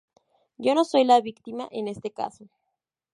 [0.57, 2.49] Yo no soy la víctima en este caso.